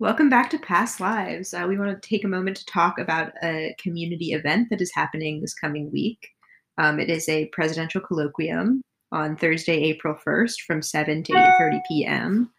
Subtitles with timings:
[0.00, 1.54] Welcome back to Past Lives.
[1.54, 4.90] Uh, we want to take a moment to talk about a community event that is
[4.92, 6.30] happening this coming week.
[6.78, 8.80] Um, it is a presidential colloquium
[9.12, 12.50] on Thursday, April 1st from 7 to 8.30 p.m.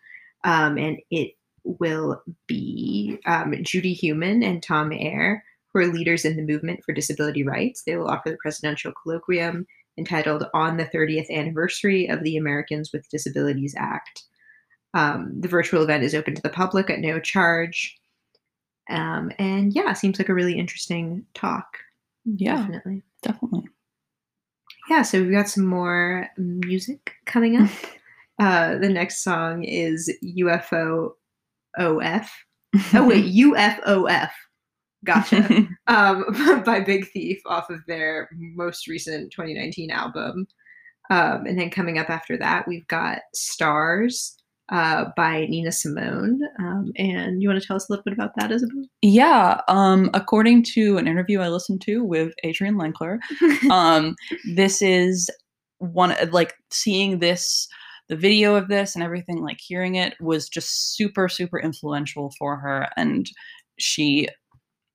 [0.46, 1.34] Um, and it
[1.66, 5.44] will be um, Judy Heumann and Tom Ayer,
[5.74, 7.83] who are leaders in the movement for disability rights.
[7.86, 9.65] They will offer the presidential colloquium
[9.97, 14.24] entitled On the 30th Anniversary of the Americans with Disabilities Act.
[14.96, 17.95] Um, the virtual event is open to the public at no charge.
[18.90, 21.77] Um, and yeah, seems like a really interesting talk.
[22.23, 23.03] Yeah, Definitely.
[23.22, 23.66] definitely.
[24.89, 27.70] Yeah, so we've got some more music coming up.
[28.39, 31.12] uh, the next song is UFO
[31.77, 32.31] OF.
[32.94, 34.31] Oh, wait, UFOF.
[35.05, 35.67] Gotcha.
[35.88, 36.25] um,
[36.66, 40.45] by Big Thief off of their most recent 2019 album.
[41.09, 44.36] Um, and then coming up after that, we've got Stars
[44.71, 46.41] uh, by Nina Simone.
[46.59, 48.85] Um, and you want to tell us a little bit about that, Isabel?
[49.01, 53.19] Yeah, um, according to an interview I listened to with Adrianne Lenker,
[53.72, 54.16] um,
[54.55, 55.30] this is
[55.77, 57.67] one like seeing this,
[58.09, 62.57] the video of this and everything, like hearing it was just super, super influential for
[62.57, 63.29] her, and
[63.77, 64.27] she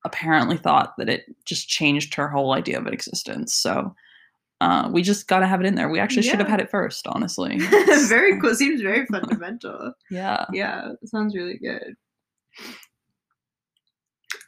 [0.04, 3.54] apparently thought that it just changed her whole idea of existence.
[3.54, 3.94] So.
[4.60, 5.88] Uh, we just got to have it in there.
[5.88, 7.58] We actually should have had it first, honestly.
[8.08, 8.54] very cool.
[8.54, 9.94] Seems very fundamental.
[10.10, 10.44] Yeah.
[10.52, 11.94] yeah, sounds really good.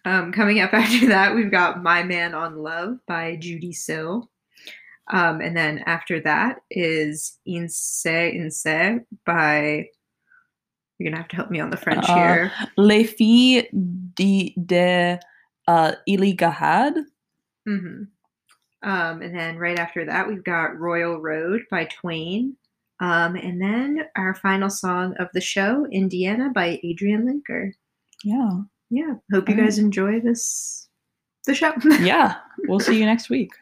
[0.04, 4.30] Um, coming up after that, we've got My Man on Love by Judee Sill.
[5.10, 9.86] Um, and then after that is Inse Inse by.
[10.98, 12.52] You're gonna have to help me on the French Uh, here.
[12.76, 13.64] Les filles
[14.14, 15.18] de, de
[15.66, 16.94] uh, Illighadad.
[17.66, 18.02] hmm
[18.82, 22.56] Um, and then right after that, we've got Royal Road by Twain.
[23.00, 27.72] Um, and then our final song of the show, Indiana by Adrianne Lenker.
[28.24, 28.60] Yeah.
[28.90, 30.88] Yeah, hope you guys enjoy this
[31.46, 31.72] the show.
[32.00, 32.36] Yeah.
[32.68, 33.52] We'll see you next week.